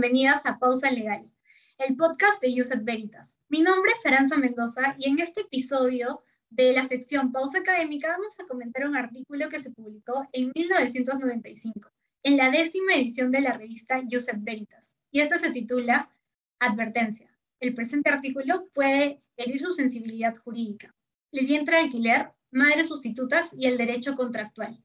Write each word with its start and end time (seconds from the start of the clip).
bienvenidas 0.00 0.46
a 0.46 0.58
Pausa 0.58 0.90
Legal, 0.90 1.30
el 1.76 1.94
podcast 1.94 2.40
de 2.40 2.58
Uset 2.58 2.82
Veritas. 2.84 3.36
Mi 3.50 3.60
nombre 3.60 3.92
es 3.94 4.06
Aranza 4.06 4.38
Mendoza 4.38 4.94
y 4.98 5.10
en 5.10 5.18
este 5.18 5.42
episodio 5.42 6.22
de 6.48 6.72
la 6.72 6.86
sección 6.86 7.32
Pausa 7.32 7.58
Académica 7.58 8.08
vamos 8.08 8.32
a 8.40 8.46
comentar 8.46 8.88
un 8.88 8.96
artículo 8.96 9.50
que 9.50 9.60
se 9.60 9.68
publicó 9.68 10.26
en 10.32 10.52
1995 10.54 11.90
en 12.22 12.38
la 12.38 12.50
décima 12.50 12.94
edición 12.94 13.30
de 13.30 13.42
la 13.42 13.52
revista 13.52 14.00
Uset 14.10 14.38
Veritas. 14.38 14.96
Y 15.10 15.20
esta 15.20 15.38
se 15.38 15.50
titula 15.50 16.08
Advertencia. 16.60 17.30
El 17.60 17.74
presente 17.74 18.08
artículo 18.08 18.70
puede 18.72 19.20
herir 19.36 19.60
su 19.60 19.70
sensibilidad 19.70 20.34
jurídica. 20.34 20.94
El 21.30 21.44
vientre 21.44 21.76
de 21.76 21.82
alquiler, 21.82 22.30
madres 22.50 22.88
sustitutas 22.88 23.52
y 23.54 23.66
el 23.66 23.76
derecho 23.76 24.16
contractual. 24.16 24.82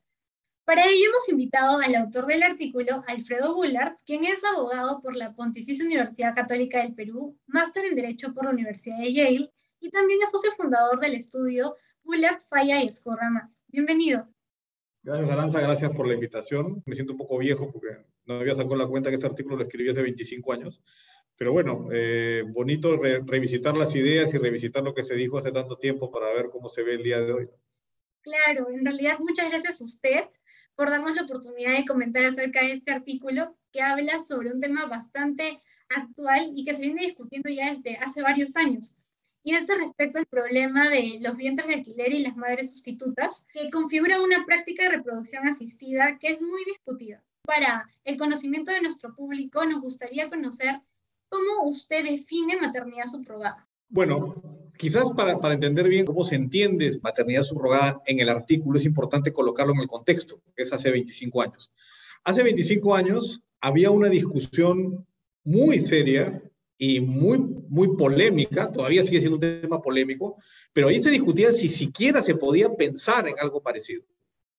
Para 0.65 0.87
ello 0.87 1.05
hemos 1.09 1.29
invitado 1.29 1.77
al 1.77 1.93
autor 1.93 2.25
del 2.25 2.41
artículo, 2.41 3.03
Alfredo 3.07 3.53
Bullard, 3.53 3.97
quien 4.03 4.25
es 4.25 4.43
abogado 4.43 4.99
por 4.99 5.15
la 5.15 5.31
Pontificia 5.35 5.85
Universidad 5.85 6.33
Católica 6.33 6.81
del 6.81 6.95
Perú, 6.95 7.37
máster 7.45 7.85
en 7.85 7.95
Derecho 7.95 8.33
por 8.33 8.45
la 8.45 8.49
Universidad 8.49 8.97
de 8.97 9.13
Yale 9.13 9.51
y 9.79 9.91
también 9.91 10.19
es 10.23 10.31
socio 10.31 10.51
fundador 10.53 10.99
del 10.99 11.13
estudio 11.13 11.75
Bullard, 12.01 12.41
Falla 12.49 12.81
y 12.81 12.87
Escorra 12.87 13.29
Más. 13.29 13.63
Bienvenido. 13.67 14.27
Gracias, 15.03 15.29
Aranza, 15.29 15.59
gracias 15.59 15.91
por 15.91 16.07
la 16.07 16.15
invitación. 16.15 16.81
Me 16.87 16.95
siento 16.95 17.13
un 17.13 17.19
poco 17.19 17.37
viejo 17.37 17.71
porque 17.71 18.03
no 18.25 18.39
había 18.39 18.55
sacado 18.55 18.75
la 18.75 18.87
cuenta 18.87 19.11
que 19.11 19.17
ese 19.17 19.27
artículo 19.27 19.57
lo 19.57 19.65
escribí 19.65 19.91
hace 19.91 20.01
25 20.01 20.51
años. 20.51 20.81
Pero 21.37 21.51
bueno, 21.51 21.89
eh, 21.91 22.43
bonito 22.43 22.97
revisitar 22.97 23.77
las 23.77 23.95
ideas 23.95 24.33
y 24.33 24.39
revisitar 24.39 24.81
lo 24.81 24.95
que 24.95 25.03
se 25.03 25.13
dijo 25.13 25.37
hace 25.37 25.51
tanto 25.51 25.77
tiempo 25.77 26.09
para 26.09 26.33
ver 26.33 26.49
cómo 26.49 26.69
se 26.69 26.81
ve 26.81 26.95
el 26.95 27.03
día 27.03 27.19
de 27.19 27.33
hoy. 27.33 27.49
Claro, 28.21 28.71
en 28.71 28.83
realidad 28.83 29.19
muchas 29.19 29.47
gracias 29.49 29.79
a 29.79 29.83
usted 29.83 30.21
por 30.75 30.89
darnos 30.89 31.15
la 31.15 31.23
oportunidad 31.23 31.73
de 31.73 31.85
comentar 31.85 32.25
acerca 32.25 32.61
de 32.61 32.73
este 32.73 32.91
artículo 32.91 33.55
que 33.71 33.81
habla 33.81 34.19
sobre 34.19 34.51
un 34.51 34.59
tema 34.59 34.85
bastante 34.85 35.61
actual 35.89 36.51
y 36.55 36.65
que 36.65 36.73
se 36.73 36.81
viene 36.81 37.03
discutiendo 37.03 37.49
ya 37.49 37.73
desde 37.73 37.97
hace 37.97 38.21
varios 38.21 38.55
años. 38.55 38.95
Y 39.43 39.53
este 39.53 39.77
respecto 39.77 40.17
al 40.17 40.25
problema 40.25 40.89
de 40.89 41.19
los 41.21 41.37
vientres 41.37 41.67
de 41.67 41.75
alquiler 41.75 42.13
y 42.13 42.23
las 42.23 42.35
madres 42.35 42.71
sustitutas, 42.71 43.45
que 43.53 43.69
configura 43.69 44.21
una 44.21 44.43
práctica 44.45 44.83
de 44.83 44.89
reproducción 44.89 45.47
asistida 45.47 46.17
que 46.17 46.29
es 46.29 46.41
muy 46.41 46.65
discutida. 46.65 47.23
Para 47.43 47.87
el 48.03 48.17
conocimiento 48.17 48.71
de 48.71 48.81
nuestro 48.81 49.13
público, 49.13 49.63
nos 49.65 49.81
gustaría 49.81 50.29
conocer 50.29 50.81
cómo 51.29 51.63
usted 51.65 52.03
define 52.03 52.59
maternidad 52.59 53.05
subrogada. 53.05 53.67
Bueno, 53.87 54.33
quizás 54.77 55.11
para, 55.15 55.37
para, 55.37 55.53
entender 55.53 55.87
bien 55.87 56.05
cómo 56.05 56.23
se 56.23 56.35
entiende 56.35 56.99
maternidad 57.01 57.43
subrogada 57.43 58.01
en 58.05 58.19
el 58.19 58.29
artículo, 58.29 58.77
es 58.77 58.85
importante 58.85 59.33
colocarlo 59.33 59.73
en 59.73 59.79
el 59.79 59.87
contexto, 59.87 60.41
que 60.55 60.63
es 60.63 60.73
hace 60.73 60.91
25 60.91 61.41
años. 61.41 61.71
Hace 62.23 62.43
25 62.43 62.95
años 62.95 63.41
había 63.61 63.91
una 63.91 64.09
discusión 64.09 65.05
muy 65.43 65.81
seria 65.81 66.41
y 66.77 66.99
muy, 66.99 67.37
muy 67.69 67.95
polémica, 67.95 68.71
todavía 68.71 69.03
sigue 69.03 69.19
siendo 69.19 69.37
un 69.37 69.61
tema 69.61 69.81
polémico, 69.81 70.37
pero 70.73 70.87
ahí 70.87 71.01
se 71.01 71.11
discutía 71.11 71.51
si 71.51 71.69
siquiera 71.69 72.21
se 72.21 72.35
podía 72.35 72.73
pensar 72.75 73.27
en 73.27 73.35
algo 73.39 73.61
parecido. 73.61 74.03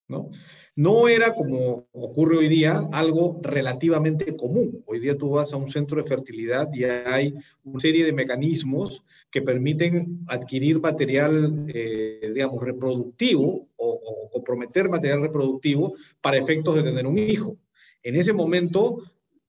¿no? 0.09 0.31
No 0.79 1.09
era 1.09 1.35
como 1.35 1.89
ocurre 1.93 2.37
hoy 2.37 2.49
día 2.49 2.87
algo 2.93 3.41
relativamente 3.43 4.37
común. 4.37 4.85
Hoy 4.85 5.01
día 5.01 5.17
tú 5.17 5.31
vas 5.31 5.51
a 5.55 5.57
un 5.57 5.69
centro 5.69 5.97
de 5.97 6.07
fertilidad 6.07 6.69
y 6.75 6.85
hay 6.85 7.35
una 7.65 7.81
serie 7.81 8.05
de 8.05 8.13
mecanismos 8.13 9.03
que 9.31 9.41
permiten 9.41 10.19
adquirir 10.29 10.79
material, 10.79 11.65
eh, 11.69 12.31
digamos, 12.35 12.63
reproductivo 12.63 13.63
o, 13.77 13.89
o 13.89 14.31
comprometer 14.31 14.91
material 14.91 15.23
reproductivo 15.23 15.95
para 16.21 16.37
efectos 16.37 16.75
de 16.75 16.83
tener 16.83 17.07
un 17.07 17.17
hijo. 17.17 17.57
En 18.03 18.15
ese 18.15 18.35
momento 18.35 18.99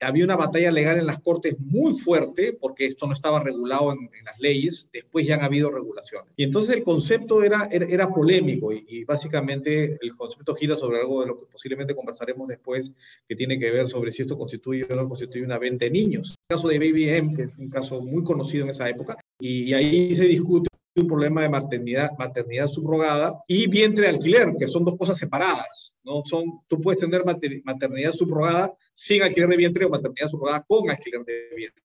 había 0.02 0.26
una 0.26 0.36
batalla 0.36 0.72
legal 0.72 1.00
en 1.00 1.08
las 1.08 1.20
cortes 1.20 1.56
muy 1.60 1.98
fuerte 1.98 2.58
porque 2.60 2.86
esto 2.86 3.08
no 3.08 3.14
estaba 3.14 3.44
regulado 3.44 3.92
en, 3.92 4.10
las 4.26 4.40
leyes, 4.40 4.88
después 4.92 5.26
ya 5.26 5.36
han 5.36 5.44
habido 5.44 5.72
regulaciones. 5.72 6.32
Y 6.36 6.44
entonces 6.44 6.76
el 6.76 6.84
concepto 6.84 7.44
era, 7.44 7.68
era, 7.72 8.10
polémico 8.10 8.74
y, 8.74 9.04
básicamente 9.06 9.98
el 10.02 10.16
concepto 10.16 10.54
gira 10.56 10.76
sobre 10.76 11.00
algo 11.00 11.22
de 11.22 11.28
lo 11.28 11.40
que 11.40 11.46
posiblemente 11.48 11.96
conversaremos 11.96 12.48
después, 12.48 12.92
que 13.28 13.36
tiene 13.36 13.58
que 13.58 13.72
ver 13.72 13.88
sobre 13.88 14.12
si 14.12 14.24
esto 14.24 14.38
constituye 14.38 14.86
o 14.90 14.96
no 14.96 15.08
constituye 15.08 15.46
una 15.46 15.60
venta 15.60 15.86
de 15.86 15.92
niños. 15.92 16.36
El 16.50 16.58
caso 16.58 16.68
de 16.68 16.80
Baby 16.80 17.10
M, 17.10 17.36
que 17.36 17.44
es 17.44 17.50
un 17.58 17.70
caso 17.70 18.02
muy 18.02 18.24
conocido 18.24 18.66
en 18.66 18.72
esa 18.72 18.90
época, 18.90 19.18
y 19.40 19.74
ahí 19.74 20.14
se 20.14 20.26
discute 20.26 20.68
un 20.98 21.08
problema 21.08 21.44
de 21.44 21.50
maternidad, 21.50 22.12
maternidad 22.18 22.68
subrogada 22.68 23.42
y 23.48 23.68
vientre 23.68 24.04
de 24.04 24.10
alquiler, 24.10 24.56
que 24.58 24.68
son 24.68 24.84
dos 24.84 24.98
cosas 24.98 25.18
separadas. 25.18 25.96
¿no? 26.04 26.24
Son, 26.26 26.62
tú 26.68 26.82
puedes 26.82 27.00
tener 27.00 27.24
maternidad 27.64 28.12
subrogada 28.12 28.74
sin 28.94 29.22
alquiler 29.22 29.50
de 29.50 29.58
vientre 29.58 29.86
o 29.86 29.90
maternidad 29.90 30.30
subrogada 30.30 30.66
con 30.68 30.90
alquiler 30.90 31.24
de 31.24 31.50
vientre. 31.56 31.84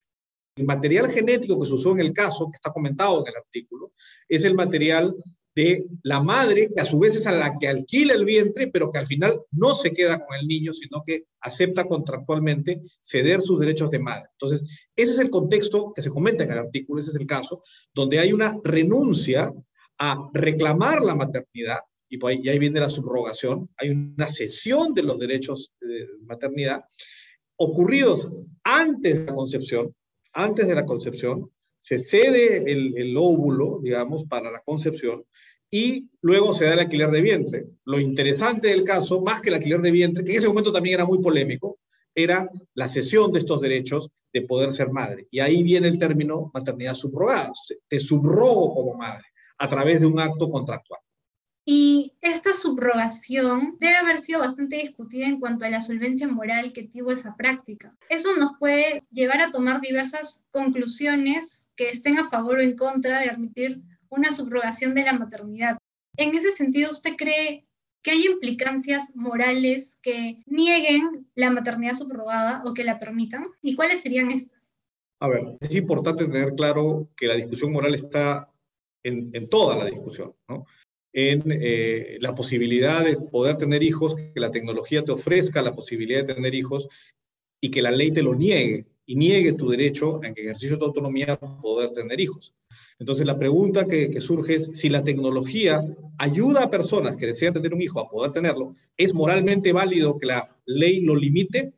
El 0.57 0.67
material 0.67 1.11
genético 1.11 1.59
que 1.59 1.67
se 1.67 1.75
usó 1.75 1.93
en 1.93 2.01
el 2.01 2.13
caso, 2.13 2.47
que 2.47 2.57
está 2.57 2.71
comentado 2.73 3.21
en 3.21 3.29
el 3.29 3.37
artículo, 3.37 3.93
es 4.29 4.45
el 4.45 4.55
material 4.55 5.15
de 5.55 5.87
la 6.03 6.23
madre, 6.23 6.71
que 6.75 6.81
a 6.81 6.85
su 6.85 6.99
vez 6.99 7.17
es 7.17 7.27
a 7.27 7.33
la 7.33 7.59
que 7.59 7.69
alquila 7.69 8.15
el 8.15 8.25
vientre, 8.25 8.69
pero 8.69 8.91
que 8.91 8.99
al 8.99 9.07
final 9.07 9.41
no 9.51 9.75
se 9.75 9.93
queda 9.93 10.25
con 10.25 10.37
el 10.37 10.47
niño, 10.47 10.73
sino 10.73 11.03
que 11.05 11.27
acepta 11.41 11.85
contractualmente 11.85 12.81
ceder 13.01 13.43
sus 13.43 13.61
derechos 13.61 13.91
de 13.91 13.99
madre. 13.99 14.29
Entonces, 14.33 14.63
ese 14.97 15.13
es 15.13 15.19
el 15.19 15.31
contexto 15.31 15.93
que 15.95 16.03
se 16.03 16.11
comenta 16.11 16.45
en 16.45 16.53
el 16.53 16.59
artículo, 16.59 17.01
ese 17.01 17.11
es 17.11 17.17
el 17.17 17.27
caso, 17.27 17.63
donde 17.95 18.19
hay 18.19 18.33
una 18.33 18.59
renuncia 18.65 19.53
a 19.99 20.31
reclamar 20.33 21.03
la 21.03 21.15
maternidad, 21.15 21.81
y, 22.09 22.19
pues 22.19 22.39
ahí, 22.47 22.59
viene 22.59 22.81
la 22.81 22.91
subrogación, 22.91 23.71
hay 23.79 23.91
una 23.91 24.27
cesión 24.27 24.93
de 24.93 25.03
los 25.03 25.19
derechos 25.19 25.73
de 25.81 26.07
maternidad 26.27 26.85
ocurridos 27.57 28.29
antes 28.65 29.19
de 29.19 29.25
la 29.25 29.35
concepción, 29.35 29.95
antes 30.33 30.67
de 30.67 30.75
la 30.75 30.85
concepción, 30.85 31.51
se 31.83 31.99
cede 31.99 32.63
el, 32.71 33.17
óvulo, 33.17 33.81
digamos, 33.83 34.25
para 34.27 34.53
la 34.53 34.61
concepción 34.61 35.25
y 35.69 36.09
luego 36.21 36.53
se 36.53 36.67
da 36.67 36.75
el 36.75 36.79
alquiler 36.79 37.11
de 37.11 37.21
vientre. 37.21 37.67
Lo 37.85 37.99
interesante 37.99 38.69
del 38.69 38.85
caso, 38.85 39.21
más 39.21 39.43
que 39.43 39.49
el 39.49 39.57
alquiler 39.57 39.81
de 39.81 39.91
vientre, 39.91 40.23
que 40.23 40.31
en 40.31 40.39
ese 40.39 40.47
momento 40.47 40.73
también 40.73 40.95
era 40.95 41.07
muy 41.07 41.19
polémico, 41.19 41.81
era 42.15 42.49
la 42.75 42.89
cesión 42.89 43.33
de 43.33 43.41
estos 43.41 43.61
derechos 43.61 44.11
de 44.33 44.43
poder 44.43 44.71
ser 44.73 44.93
madre. 44.93 45.27
Y 45.33 45.41
ahí 45.41 45.65
viene 45.65 45.89
el 45.89 45.99
término 45.99 46.53
maternidad 46.55 46.95
subrogada. 46.95 47.51
Te 47.89 47.99
subrogo 47.99 48.75
como 48.77 48.95
madre 48.95 49.25
a 49.59 49.69
través 49.69 49.99
de 49.99 50.07
un 50.07 50.21
acto 50.21 50.49
contractual. 50.49 51.01
Y 51.65 52.15
esta 52.21 52.55
subrogación 52.55 53.77
debe 53.79 53.97
haber 53.97 54.19
sido 54.19 54.41
bastante 54.41 54.77
discutida 54.77 55.27
en 55.27 55.39
cuanto 55.39 55.65
a 55.65 55.71
la 55.71 55.81
solvencia 55.81 56.27
moral 56.27 56.73
que 56.73 56.89
tuvo 56.89 57.13
esa 57.13 57.37
práctica. 57.37 57.97
Eso 58.09 58.37
nos 58.37 58.59
puede 58.59 59.05
llevar 59.13 59.41
a 59.41 59.53
tomar 59.53 59.81
diversas 59.81 60.45
conclusiones 60.51 61.69
que 61.77 61.91
estén 61.91 62.19
a 62.19 62.29
favor 62.29 62.59
o 62.59 62.63
en 62.63 62.77
contra 62.77 63.21
de 63.21 63.31
admitir 63.31 63.81
una 64.09 64.33
subrogación 64.33 64.95
de 64.95 65.05
la 65.05 65.13
maternidad. 65.13 65.79
En 66.17 66.37
ese 66.37 66.51
sentido, 66.51 66.91
¿usted 66.91 67.15
cree 67.17 67.65
que 68.03 68.11
hay 68.11 68.27
implicancias 68.27 69.15
morales 69.15 69.99
que 70.03 70.43
nieguen 70.47 71.29
la 71.37 71.51
maternidad 71.51 71.95
subrogada 71.95 72.63
o 72.67 72.75
que 72.75 72.85
la 72.85 72.99
permitan? 72.99 73.47
¿Y 73.63 73.77
cuáles 73.77 74.03
serían 74.03 74.33
estas? 74.33 74.73
A 75.21 75.29
ver, 75.29 75.57
es 75.61 75.75
importante 75.77 76.27
tener 76.27 76.55
claro 76.57 77.09
que 77.17 77.29
la 77.29 77.37
discusión 77.37 77.73
moral 77.73 77.95
está 77.95 78.51
en, 79.05 79.31
en 79.33 79.49
toda 79.49 79.77
la 79.77 79.85
discusión, 79.85 80.35
¿no? 80.49 80.67
En 81.13 81.43
eh, 81.47 82.17
la 82.21 82.35
posibilidad 82.35 83.05
de 83.05 83.17
poder 83.17 83.59
tener 83.59 83.83
hijos, 83.83 84.15
que 84.15 84.41
la 84.41 84.51
tecnología 84.51 85.05
te 85.05 85.13
ofrezca 85.13 85.63
la 85.63 85.75
posibilidad 85.75 86.25
de 86.25 86.35
tener 86.35 86.55
hijos 86.55 86.89
y 87.61 87.71
que 87.71 87.83
la 87.83 87.91
ley 87.91 88.13
te 88.13 88.23
lo 88.23 88.35
niegue 88.35 88.87
y 89.05 89.17
niegue 89.17 89.53
tu 89.53 89.69
derecho 89.69 90.23
en 90.23 90.33
ejercicio 90.37 90.77
de 90.77 90.79
tu 90.79 90.85
autonomía 90.87 91.37
poder 91.37 91.91
tener 91.91 92.21
hijos. 92.21 92.55
Entonces 92.99 93.27
la 93.27 93.39
pregunta 93.39 93.87
que, 93.87 94.11
que, 94.11 94.21
surge 94.21 94.55
es 94.55 94.71
si 94.75 94.89
la 94.89 95.05
tecnología 95.05 95.85
ayuda 96.19 96.65
a 96.65 96.71
personas 96.71 97.17
que 97.17 97.27
desean 97.27 97.53
tener 97.53 97.75
un 97.75 97.83
hijo 97.83 98.01
a 98.01 98.09
poder 98.09 98.33
tenerlo, 98.33 98.75
¿es 98.97 99.13
moralmente 99.13 99.73
válido 99.73 100.19
que 100.19 100.27
la 100.27 100.57
ley 100.67 101.01
lo 101.01 101.17
limite? 101.17 101.73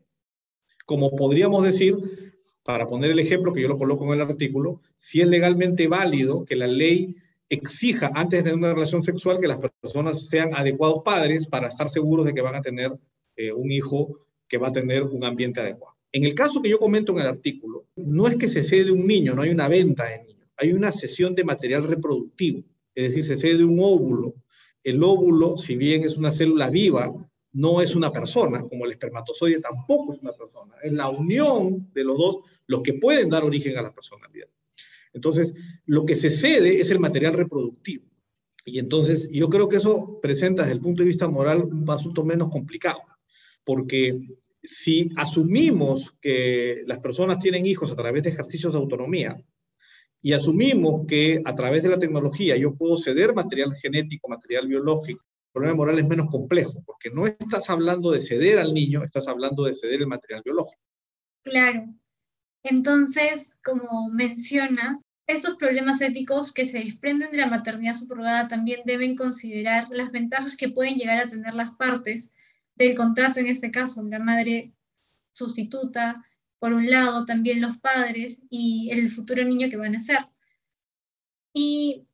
Como 0.84 1.16
podríamos 1.16 1.64
decir, 1.64 1.96
para 2.62 2.86
poner 2.86 3.10
el 3.10 3.18
ejemplo 3.18 3.52
que 3.52 3.62
yo 3.62 3.68
lo 3.68 3.78
coloco 3.78 4.04
en 4.06 4.20
el 4.20 4.20
artículo, 4.20 4.80
si 4.96 5.20
es 5.20 5.28
legalmente 5.28 5.88
válido 5.88 6.44
que 6.44 6.56
la 6.56 6.66
ley 6.66 7.14
exija 7.54 8.10
antes 8.14 8.44
de 8.44 8.52
una 8.52 8.74
relación 8.74 9.02
sexual 9.02 9.38
que 9.38 9.48
las 9.48 9.58
personas 9.58 10.28
sean 10.28 10.50
adecuados 10.54 11.02
padres 11.04 11.46
para 11.46 11.68
estar 11.68 11.88
seguros 11.90 12.26
de 12.26 12.34
que 12.34 12.42
van 12.42 12.54
a 12.54 12.62
tener 12.62 12.92
eh, 13.36 13.52
un 13.52 13.70
hijo 13.70 14.26
que 14.48 14.58
va 14.58 14.68
a 14.68 14.72
tener 14.72 15.02
un 15.02 15.24
ambiente 15.24 15.60
adecuado. 15.60 15.96
En 16.12 16.24
el 16.24 16.34
caso 16.34 16.62
que 16.62 16.70
yo 16.70 16.78
comento 16.78 17.12
en 17.12 17.18
el 17.18 17.26
artículo, 17.26 17.86
no 17.96 18.28
es 18.28 18.36
que 18.36 18.48
se 18.48 18.62
cede 18.62 18.92
un 18.92 19.06
niño, 19.06 19.34
no 19.34 19.42
hay 19.42 19.50
una 19.50 19.66
venta 19.66 20.04
de 20.04 20.22
niños, 20.22 20.48
hay 20.56 20.72
una 20.72 20.92
cesión 20.92 21.34
de 21.34 21.42
material 21.42 21.82
reproductivo, 21.84 22.62
es 22.94 23.04
decir, 23.04 23.24
se 23.24 23.36
cede 23.36 23.64
un 23.64 23.80
óvulo. 23.80 24.34
El 24.82 25.02
óvulo, 25.02 25.56
si 25.56 25.74
bien 25.76 26.04
es 26.04 26.16
una 26.16 26.30
célula 26.30 26.70
viva, 26.70 27.12
no 27.54 27.80
es 27.80 27.96
una 27.96 28.12
persona, 28.12 28.62
como 28.62 28.84
el 28.84 28.92
espermatozoide 28.92 29.60
tampoco 29.60 30.14
es 30.14 30.22
una 30.22 30.32
persona, 30.32 30.74
es 30.82 30.92
la 30.92 31.08
unión 31.08 31.90
de 31.92 32.04
los 32.04 32.18
dos 32.18 32.38
los 32.66 32.82
que 32.82 32.94
pueden 32.94 33.30
dar 33.30 33.44
origen 33.44 33.76
a 33.76 33.82
la 33.82 33.92
personalidad. 33.92 34.48
Entonces, 35.14 35.54
lo 35.86 36.04
que 36.04 36.16
se 36.16 36.28
cede 36.28 36.80
es 36.80 36.90
el 36.90 37.00
material 37.00 37.34
reproductivo. 37.34 38.04
Y 38.66 38.78
entonces, 38.78 39.28
yo 39.30 39.48
creo 39.48 39.68
que 39.68 39.76
eso 39.76 40.18
presenta 40.20 40.62
desde 40.62 40.74
el 40.74 40.80
punto 40.80 41.02
de 41.02 41.08
vista 41.08 41.28
moral 41.28 41.64
un 41.64 41.88
asunto 41.88 42.24
menos 42.24 42.48
complicado, 42.48 43.00
porque 43.62 44.20
si 44.62 45.10
asumimos 45.16 46.14
que 46.20 46.82
las 46.86 46.98
personas 46.98 47.38
tienen 47.38 47.66
hijos 47.66 47.92
a 47.92 47.96
través 47.96 48.24
de 48.24 48.30
ejercicios 48.30 48.72
de 48.72 48.78
autonomía 48.78 49.36
y 50.22 50.32
asumimos 50.32 51.06
que 51.06 51.42
a 51.44 51.54
través 51.54 51.82
de 51.82 51.90
la 51.90 51.98
tecnología 51.98 52.56
yo 52.56 52.74
puedo 52.74 52.96
ceder 52.96 53.34
material 53.34 53.74
genético, 53.76 54.28
material 54.28 54.66
biológico, 54.66 55.22
el 55.22 55.52
problema 55.52 55.76
moral 55.76 55.98
es 55.98 56.08
menos 56.08 56.28
complejo, 56.30 56.82
porque 56.86 57.10
no 57.10 57.26
estás 57.26 57.68
hablando 57.68 58.10
de 58.10 58.22
ceder 58.22 58.58
al 58.58 58.72
niño, 58.72 59.04
estás 59.04 59.28
hablando 59.28 59.64
de 59.64 59.74
ceder 59.74 60.00
el 60.00 60.06
material 60.06 60.42
biológico. 60.42 60.82
Claro. 61.44 61.94
Entonces, 62.64 63.54
como 63.62 64.08
menciona, 64.08 65.03
estos 65.26 65.56
problemas 65.56 66.00
éticos 66.00 66.52
que 66.52 66.66
se 66.66 66.78
desprenden 66.78 67.30
de 67.30 67.38
la 67.38 67.46
maternidad 67.46 67.94
subrogada 67.94 68.48
también 68.48 68.82
deben 68.84 69.16
considerar 69.16 69.88
las 69.90 70.12
ventajas 70.12 70.56
que 70.56 70.68
pueden 70.68 70.96
llegar 70.96 71.18
a 71.18 71.28
tener 71.28 71.54
las 71.54 71.70
partes 71.72 72.30
del 72.74 72.94
contrato, 72.94 73.40
en 73.40 73.46
este 73.46 73.70
caso, 73.70 74.02
la 74.02 74.18
madre 74.18 74.72
sustituta, 75.32 76.24
por 76.58 76.72
un 76.72 76.90
lado, 76.90 77.24
también 77.24 77.60
los 77.60 77.78
padres 77.78 78.40
y 78.50 78.90
el 78.92 79.10
futuro 79.10 79.44
niño 79.44 79.68
que 79.70 79.76
van 79.76 79.96
a 79.96 80.00
ser. 80.00 80.26
Y 81.52 82.06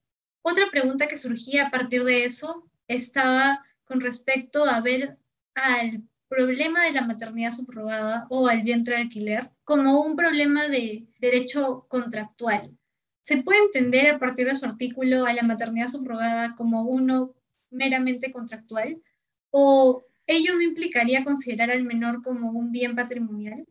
otra 0.43 0.71
pregunta 0.71 1.09
que 1.09 1.17
surgía 1.17 1.67
a 1.67 1.71
partir 1.71 2.05
de 2.05 2.25
eso 2.25 2.69
estaba 2.89 3.65
con 3.85 4.01
respecto 4.01 4.65
a 4.65 4.81
ver 4.81 5.19
al 5.55 6.03
problema 6.29 6.85
de 6.85 6.93
la 6.93 7.03
maternidad 7.03 7.53
subrogada 7.53 8.27
o 8.31 8.47
al 8.47 8.63
vientre 8.63 8.97
de 8.97 9.03
alquiler 9.03 9.51
como 9.65 10.01
un 10.03 10.15
problema 10.15 10.69
de 10.69 11.07
derecho 11.19 11.87
contractual. 11.89 12.77
¿Se 13.31 13.45
puede 13.45 13.63
entender 13.63 14.09
a 14.09 14.19
partir 14.19 14.49
de 14.49 14.57
su 14.57 14.65
artículo 14.65 15.25
a 15.25 15.33
la 15.33 15.45
maternidad 15.45 15.87
subrogada 15.87 16.57
como 16.57 16.83
uno 16.83 17.33
meramente 17.71 18.33
contractual? 18.33 19.01
¿O 19.51 20.03
ello 20.27 20.57
no 20.57 20.63
implicaría 20.63 21.23
considerar 21.23 21.71
al 21.71 21.85
menor 21.85 22.25
como 22.25 22.51
un 22.51 22.73
bien 22.73 22.97
patrimonial? 22.97 23.65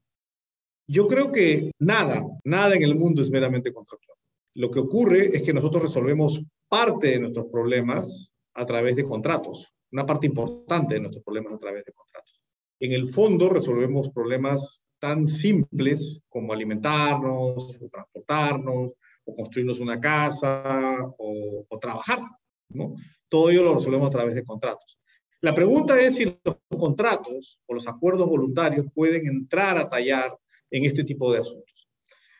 Yo 0.87 1.09
creo 1.09 1.33
que 1.33 1.73
nada, 1.77 2.23
nada 2.45 2.73
en 2.73 2.83
el 2.83 2.95
mundo 2.95 3.21
es 3.21 3.29
meramente 3.29 3.73
contractual. 3.73 4.17
Lo 4.55 4.71
que 4.71 4.79
ocurre 4.79 5.35
es 5.35 5.41
que 5.41 5.51
nosotros 5.51 5.83
resolvemos 5.83 6.41
parte 6.69 7.07
de 7.07 7.19
nuestros 7.19 7.47
problemas 7.47 8.29
a 8.53 8.65
través 8.65 8.95
de 8.95 9.03
contratos, 9.03 9.67
una 9.91 10.05
parte 10.05 10.25
importante 10.25 10.93
de 10.93 11.01
nuestros 11.01 11.25
problemas 11.25 11.51
a 11.51 11.59
través 11.59 11.83
de 11.83 11.91
contratos. 11.91 12.39
En 12.79 12.93
el 12.93 13.07
fondo 13.07 13.49
resolvemos 13.49 14.09
problemas 14.11 14.81
tan 14.99 15.27
simples 15.27 16.21
como 16.29 16.53
alimentarnos, 16.53 17.77
transportarnos, 17.91 18.93
o 19.29 19.33
construirnos 19.33 19.79
una 19.79 19.99
casa, 19.99 20.97
o, 21.17 21.65
o 21.67 21.79
trabajar, 21.79 22.19
¿no? 22.69 22.95
Todo 23.29 23.49
ello 23.49 23.63
lo 23.63 23.75
resolvemos 23.75 24.07
a 24.07 24.11
través 24.11 24.35
de 24.35 24.43
contratos. 24.43 24.99
La 25.41 25.53
pregunta 25.53 25.99
es 25.99 26.15
si 26.15 26.25
los 26.25 26.57
contratos 26.77 27.61
o 27.65 27.73
los 27.73 27.87
acuerdos 27.87 28.27
voluntarios 28.27 28.87
pueden 28.93 29.25
entrar 29.27 29.77
a 29.77 29.87
tallar 29.87 30.37
en 30.69 30.83
este 30.83 31.03
tipo 31.03 31.31
de 31.31 31.39
asuntos. 31.39 31.87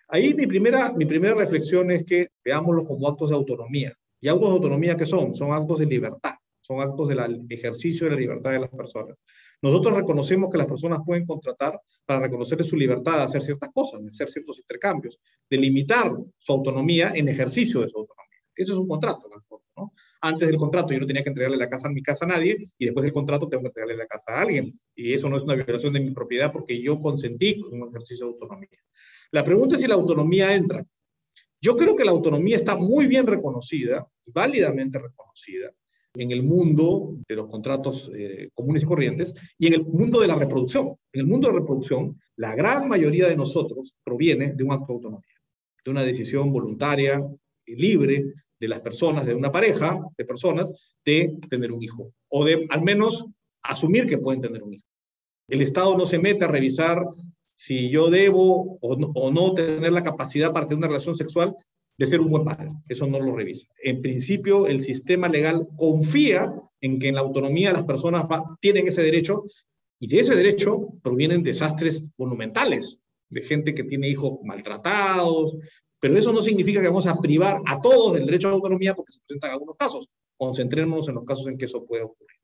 Ahí 0.09 0.33
mi 0.33 0.47
primera, 0.47 0.91
mi 0.91 1.06
primera 1.06 1.36
reflexión 1.36 1.91
es 1.91 2.03
que 2.03 2.30
veámoslo 2.44 2.83
como 2.86 3.07
actos 3.07 3.30
de 3.30 3.36
autonomía. 3.36 3.94
¿Y 4.19 4.27
actos 4.27 4.50
de 4.50 4.56
autonomía 4.56 4.97
qué 4.97 5.06
son? 5.06 5.33
Son 5.33 5.53
actos 5.53 5.80
de 5.80 5.86
libertad, 5.86 6.33
son 6.59 6.81
actos 6.81 7.07
del 7.07 7.45
ejercicio 7.50 8.06
de 8.06 8.15
la 8.15 8.19
libertad 8.19 8.51
de 8.51 8.59
las 8.59 8.69
personas. 8.69 9.15
Nosotros 9.61 9.95
reconocemos 9.95 10.50
que 10.50 10.57
las 10.57 10.67
personas 10.67 11.00
pueden 11.06 11.25
contratar 11.25 11.79
para 12.06 12.21
reconocer 12.21 12.63
su 12.63 12.75
libertad 12.75 13.17
de 13.17 13.23
hacer 13.23 13.44
ciertas 13.44 13.69
cosas, 13.73 14.01
de 14.01 14.07
hacer 14.07 14.29
ciertos 14.29 14.57
intercambios, 14.59 15.19
de 15.50 15.57
limitar 15.57 16.11
su 16.38 16.51
autonomía 16.51 17.11
en 17.13 17.27
ejercicio 17.27 17.81
de 17.81 17.89
su 17.89 17.97
autonomía. 17.97 18.39
Eso 18.56 18.73
es 18.73 18.79
un 18.79 18.88
contrato, 18.88 19.27
en 19.27 19.33
el 19.33 19.44
fondo, 19.44 19.65
¿no? 19.75 19.94
antes 20.21 20.47
del 20.47 20.57
contrato 20.57 20.94
yo 20.94 21.00
no 21.00 21.07
tenía 21.07 21.23
que 21.23 21.29
entregarle 21.29 21.57
la 21.57 21.69
casa 21.69 21.88
a 21.88 21.91
mi 21.91 22.01
casa 22.01 22.25
a 22.25 22.27
nadie 22.27 22.57
y 22.77 22.85
después 22.85 23.03
del 23.03 23.13
contrato 23.13 23.47
tengo 23.47 23.61
que 23.63 23.67
entregarle 23.67 23.97
la 23.97 24.07
casa 24.07 24.25
a 24.27 24.41
alguien. 24.41 24.73
Y 24.95 25.13
eso 25.13 25.29
no 25.29 25.38
es 25.38 25.44
una 25.44 25.56
violación 25.56 25.94
de 25.94 26.00
mi 26.00 26.12
propiedad 26.12 26.51
porque 26.51 26.81
yo 26.81 27.00
consentí 27.00 27.59
con 27.59 27.81
un 27.81 27.89
ejercicio 27.89 28.27
de 28.27 28.33
autonomía. 28.33 28.79
La 29.31 29.44
pregunta 29.44 29.75
es 29.75 29.81
si 29.81 29.88
la 29.88 29.95
autonomía 29.95 30.53
entra. 30.53 30.83
Yo 31.62 31.75
creo 31.75 31.95
que 31.95 32.05
la 32.05 32.12
autonomía 32.12 32.55
está 32.55 32.75
muy 32.75 33.07
bien 33.07 33.27
reconocida, 33.27 34.07
válidamente 34.25 35.00
reconocida, 35.00 35.71
en 36.13 36.31
el 36.31 36.44
mundo 36.44 37.17
de 37.27 37.35
los 37.35 37.47
contratos 37.47 38.11
eh, 38.15 38.50
comunes 38.53 38.83
y 38.83 38.85
corrientes 38.85 39.33
y 39.57 39.67
en 39.67 39.73
el 39.73 39.85
mundo 39.85 40.21
de 40.21 40.27
la 40.27 40.35
reproducción. 40.35 40.95
En 41.13 41.21
el 41.21 41.27
mundo 41.27 41.47
de 41.47 41.53
la 41.53 41.59
reproducción, 41.59 42.19
la 42.35 42.56
gran 42.56 42.88
mayoría 42.88 43.27
de 43.27 43.35
nosotros 43.35 43.94
proviene 44.03 44.53
de 44.53 44.63
un 44.63 44.71
acto 44.71 44.88
de 44.88 44.94
autonomía, 44.94 45.35
de 45.85 45.91
una 45.91 46.03
decisión 46.03 46.51
voluntaria 46.51 47.21
y 47.65 47.75
libre 47.75 48.33
de 48.59 48.67
las 48.67 48.81
personas, 48.81 49.25
de 49.25 49.35
una 49.35 49.51
pareja 49.51 50.00
de 50.17 50.25
personas, 50.25 50.71
de 51.06 51.38
tener 51.50 51.71
un 51.71 51.81
hijo, 51.81 52.12
o 52.29 52.44
de 52.44 52.67
al 52.69 52.81
menos 52.81 53.25
asumir 53.63 54.07
que 54.07 54.17
pueden 54.17 54.41
tener 54.41 54.63
un 54.63 54.73
hijo. 54.73 54.85
El 55.47 55.62
Estado 55.62 55.95
no 55.97 56.05
se 56.05 56.19
mete 56.19 56.45
a 56.45 56.50
revisar 56.50 57.03
si 57.45 57.89
yo 57.89 58.09
debo 58.09 58.77
o 58.81 59.31
no, 59.31 59.53
tener 59.53 59.91
la 59.91 60.03
capacidad 60.03 60.53
para 60.53 60.65
tener 60.65 60.77
una 60.77 60.88
relación 60.88 61.15
sexual 61.15 61.55
de 62.00 62.06
ser 62.07 62.22
un 62.22 62.30
buen 62.30 62.46
padre. 62.46 62.72
Eso 62.88 63.06
no 63.07 63.19
lo 63.19 63.36
revisa. 63.36 63.68
En 63.84 64.01
principio, 64.01 64.68
el 64.68 64.81
sistema 64.81 65.28
legal 65.28 65.68
confía 65.75 66.50
en 66.80 66.98
que 66.98 67.10
en 67.10 67.16
la 67.16 67.22
autonomía 67.22 67.74
las 67.74 67.84
personas 67.84 68.25
tienen 68.62 68.88
ese 68.88 69.04
derecho 69.04 69.44
y 70.00 70.07
de 70.07 70.19
ese 70.19 70.34
derecho 70.34 70.94
provienen 71.04 71.44
desastres 71.44 72.10
monumentales 72.18 73.01
de 73.30 73.42
gente 73.42 73.75
que 73.75 73.84
tiene 73.84 74.10
hijos 74.10 74.40
maltratados, 74.44 75.57
pero 76.00 76.18
eso 76.18 76.31
no 76.31 76.40
significa 76.40 76.80
que 76.80 76.88
vamos 76.88 77.06
a 77.06 77.19
privar 77.19 77.62
a 77.66 77.81
todos 77.81 78.13
del 78.13 78.25
derecho 78.25 78.48
a 78.48 78.51
la 78.51 78.56
autonomía 78.56 78.96
porque 78.96 79.12
se 79.12 79.19
presentan 79.28 79.51
algunos 79.51 79.75
casos. 79.75 80.07
Concentrémonos 80.38 81.10
en 81.10 81.16
los 81.16 81.25
casos 81.25 81.48
en 81.48 81.57
que 81.57 81.66
eso 81.66 81.86
puede 81.86 82.04
ocurrir. 82.04 82.38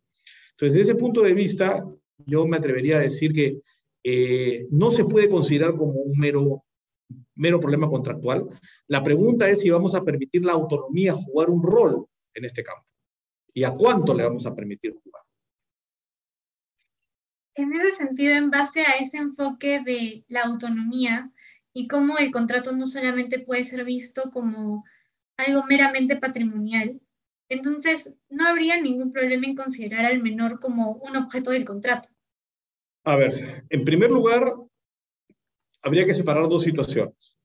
Entonces, 0.52 0.78
desde 0.78 0.92
ese 0.92 1.00
punto 1.00 1.22
de 1.22 1.34
vista, 1.34 1.82
yo 2.26 2.46
me 2.46 2.58
atrevería 2.58 2.98
a 2.98 3.04
decir 3.04 3.32
que 3.32 3.62
eh, 4.04 4.68
no 4.72 4.92
se 4.92 5.06
puede 5.06 5.30
considerar 5.30 5.78
como 5.78 5.94
un 5.94 6.20
mero, 6.20 6.66
mero 7.36 7.60
problema 7.60 7.88
contractual. 7.88 8.48
La 8.88 9.04
pregunta 9.04 9.48
es 9.50 9.62
si 9.62 9.70
vamos 9.70 9.96
a 9.96 10.04
permitir 10.04 10.44
la 10.44 10.54
autonomía 10.54 11.14
jugar 11.14 11.50
un 11.50 11.64
rol 11.64 12.06
en 12.34 12.46
este 12.46 12.64
campo 12.64 12.86
y 13.54 13.64
a 13.64 13.72
cuánto 13.72 14.14
le 14.14 14.24
vamos 14.24 14.46
a 14.46 14.56
permitir 14.56 14.94
jugar. 14.94 15.24
En 17.56 17.74
ese 17.74 17.92
sentido, 17.92 18.34
en 18.34 18.52
base 18.52 18.82
a 18.82 18.98
ese 18.98 19.18
enfoque 19.18 19.82
de 19.86 20.26
la 20.28 20.42
autonomía, 20.42 21.32
y 21.76 21.88
cómo 21.90 22.18
el 22.18 22.32
contrato 22.32 22.72
no 22.72 22.88
solamente 22.88 23.40
puede 23.40 23.66
ser 23.66 23.84
visto 23.84 24.32
como 24.32 24.86
algo 25.38 25.66
meramente 25.66 26.16
patrimonial, 26.16 27.02
entonces 27.50 28.16
no 28.30 28.48
habría 28.48 28.82
ningún 28.82 29.12
problema 29.12 29.46
en 29.46 29.56
considerar 29.56 30.06
al 30.06 30.24
menor 30.24 30.62
como 30.62 30.94
un 30.94 31.18
objeto 31.18 31.52
del 31.52 31.66
contrato. 31.66 32.08
A 33.04 33.18
ver, 33.18 33.66
en 33.70 33.84
primer 33.84 34.10
lugar, 34.10 34.56
habría 35.86 36.06
que 36.06 36.16
separar 36.16 36.50
dos 36.50 36.64
situaciones. 36.64 37.40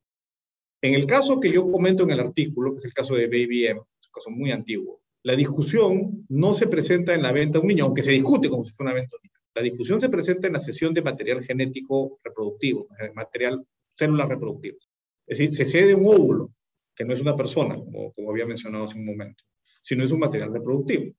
En 0.83 0.95
el 0.95 1.07
caso 1.07 1.39
que 1.39 1.53
yo 1.53 1.71
comento 1.71 2.05
en 2.05 2.11
el 2.11 2.21
artículo, 2.21 2.73
que 2.73 2.79
es 2.79 2.85
el 2.87 2.95
caso 2.95 3.15
de 3.15 3.27
Baby 3.27 3.67
M, 3.67 3.81
es 3.81 4.07
un 4.09 4.13
caso 4.13 4.31
muy 4.31 4.51
antiguo, 4.51 5.03
la 5.23 5.37
discusión 5.37 6.25
no 6.31 6.55
se 6.55 6.67
presenta 6.67 7.15
en 7.15 7.23
la 7.23 7.33
venta 7.33 7.59
de 7.59 7.63
un 7.63 7.69
niño, 7.69 7.85
aunque 7.85 8.03
se 8.03 8.13
discute 8.13 8.49
como 8.49 8.65
si 8.65 8.73
fuera 8.73 8.93
una 8.93 9.01
venta 9.01 9.11
de 9.13 9.19
un 9.19 9.23
niño. 9.25 9.41
La 9.55 9.63
discusión 9.63 10.01
se 10.01 10.09
presenta 10.09 10.47
en 10.47 10.55
la 10.55 10.61
sesión 10.61 10.95
de 10.95 11.03
material 11.03 11.45
genético 11.45 12.19
reproductivo, 12.25 12.89
material 13.15 13.63
células 13.93 14.29
reproductivas. 14.29 14.89
Es 15.27 15.39
decir, 15.39 15.55
se 15.55 15.67
cede 15.67 15.95
un 15.95 16.07
óvulo, 16.07 16.55
que 16.97 17.05
no 17.05 17.13
es 17.13 17.21
una 17.21 17.37
persona, 17.37 17.75
como, 17.75 18.11
como 18.13 18.31
había 18.31 18.47
mencionado 18.47 18.85
hace 18.85 18.97
un 18.97 19.05
momento, 19.05 19.45
sino 19.83 20.03
es 20.03 20.13
un 20.13 20.21
material 20.21 20.51
reproductivo. 20.51 21.13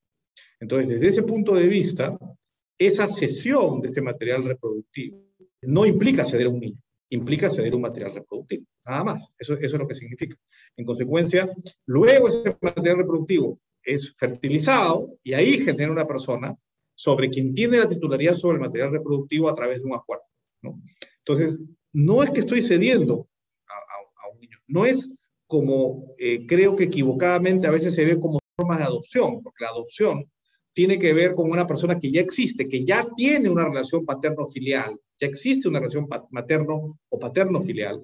Entonces, 0.60 0.90
desde 0.90 1.08
ese 1.08 1.24
punto 1.24 1.54
de 1.54 1.68
vista, 1.68 2.18
esa 2.80 3.08
cesión 3.08 3.80
de 3.80 3.90
este 3.90 4.02
material 4.02 4.44
reproductivo 4.44 5.24
no 5.64 5.86
implica 5.86 6.26
ceder 6.26 6.48
a 6.48 6.50
un 6.50 6.60
niño, 6.60 6.82
implica 7.12 7.50
ceder 7.50 7.76
un 7.76 7.82
material 7.82 8.14
reproductivo, 8.14 8.66
nada 8.86 9.04
más. 9.04 9.30
Eso, 9.38 9.54
es 9.54 9.74
lo 9.74 9.88
que 9.88 9.96
significa. 9.96 10.36
En 10.78 10.86
consecuencia, 10.86 11.50
luego 11.86 12.28
ese 12.28 12.58
material 12.62 12.98
reproductivo 12.98 13.60
es 13.84 14.14
fertilizado 14.16 15.18
y 15.24 15.34
ahí 15.34 15.60
genera 15.60 15.92
una 15.92 16.08
persona 16.08 16.56
sobre 16.96 17.30
quien 17.30 17.54
tiene 17.54 17.80
la 17.80 17.88
titularidad 17.88 18.34
sobre 18.34 18.56
el 18.56 18.62
material 18.62 18.92
reproductivo 18.92 19.50
a 19.50 19.54
través 19.54 19.82
de 19.82 19.90
un 19.90 19.96
acuerdo. 19.96 20.24
¿no? 20.62 20.82
Entonces, 21.26 21.60
no 21.94 22.24
es 22.24 22.32
que 22.32 22.42
estoy 22.42 22.62
cediendo 22.62 23.28
a, 23.68 24.34
un 24.34 24.40
niño, 24.40 24.58
no 24.68 24.86
es 24.86 25.10
como 25.48 26.16
eh, 26.18 26.46
creo 26.48 26.78
que 26.78 26.86
equivocadamente 26.86 27.68
a 27.68 27.72
veces 27.72 27.94
se 27.94 28.06
ve 28.06 28.18
como 28.20 28.40
formas 28.56 28.78
de 28.78 28.86
adopción, 28.86 29.42
porque 29.44 29.66
la 29.66 29.72
adopción 29.72 30.32
tiene 30.74 30.98
que 30.98 31.14
ver 31.14 31.34
con 31.34 31.50
una 31.50 31.68
persona 31.68 32.00
que 32.00 32.12
ya 32.12 32.22
existe, 32.22 32.68
que 32.68 32.86
ya 32.86 33.06
tiene 33.16 33.50
una 33.50 33.66
relación 33.66 34.06
paterno-filial, 34.06 34.98
ya 35.20 35.28
existe 35.28 35.68
una 35.68 35.80
relación 35.80 36.08
materno 36.30 37.00
o 37.10 37.20
paterno-filial, 37.20 38.02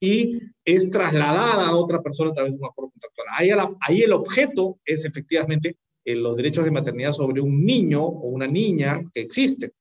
y 0.00 0.40
es 0.64 0.90
trasladada 0.90 1.68
a 1.68 1.76
otra 1.76 2.02
persona 2.02 2.30
a 2.30 2.34
través 2.34 2.52
de 2.52 2.58
un 2.58 2.66
acuerdo 2.66 2.90
contractual. 2.92 3.76
Ahí, 3.80 4.00
el 4.02 4.12
objeto 4.12 4.78
es 4.84 5.04
efectivamente 5.04 5.76
eh, 6.04 6.14
los 6.14 6.36
derechos 6.36 6.64
de 6.64 6.70
maternidad 6.70 7.12
sobre 7.12 7.40
un 7.40 7.64
niño 7.64 8.04
o 8.04 8.28
una 8.28 8.46
niña 8.46 9.02
que 9.12 9.20
existe. 9.20 9.72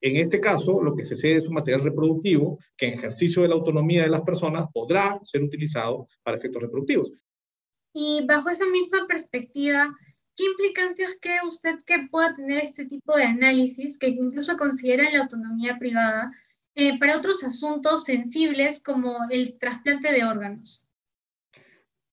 En 0.00 0.16
este 0.16 0.40
caso, 0.40 0.82
lo 0.82 0.94
que 0.94 1.06
se 1.06 1.16
cede 1.16 1.36
es 1.36 1.48
un 1.48 1.54
material 1.54 1.82
reproductivo 1.82 2.58
que 2.76 2.86
en 2.86 2.94
ejercicio 2.94 3.42
de 3.42 3.48
la 3.48 3.54
autonomía 3.54 4.02
de 4.02 4.10
las 4.10 4.20
personas 4.20 4.66
podrá 4.72 5.18
ser 5.22 5.42
utilizado 5.42 6.06
para 6.22 6.36
efectos 6.36 6.62
reproductivos. 6.62 7.12
Y 7.94 8.26
bajo 8.26 8.50
esa 8.50 8.66
misma 8.66 9.06
perspectiva, 9.08 9.96
¿qué 10.36 10.44
implicancias 10.44 11.16
cree 11.20 11.40
usted 11.44 11.76
que 11.84 12.06
pueda 12.10 12.34
tener 12.34 12.62
este 12.62 12.84
tipo 12.84 13.16
de 13.16 13.24
análisis 13.24 13.98
que 13.98 14.08
incluso 14.08 14.56
considera 14.56 15.10
la 15.10 15.20
autonomía 15.20 15.78
privada 15.78 16.30
eh, 16.74 16.98
para 16.98 17.16
otros 17.16 17.42
asuntos 17.42 18.04
sensibles 18.04 18.80
como 18.80 19.16
el 19.30 19.58
trasplante 19.58 20.12
de 20.12 20.24
órganos? 20.24 20.84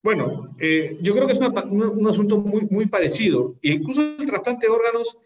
Bueno, 0.01 0.55
eh, 0.59 0.97
yo 1.01 1.13
creo 1.13 1.27
que 1.27 1.33
es 1.33 1.39
un, 1.39 2.07
asunto 2.07 2.37
muy, 2.37 2.67
muy 2.69 2.87
parecido. 2.87 3.55
Incluso 3.61 4.01
el 4.01 4.25
trasplante 4.25 4.67
de 4.67 4.73
órganos, 4.73 5.17